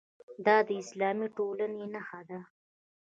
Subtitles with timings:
[0.45, 2.39] دا د اسلامي ټولنې نښه ده.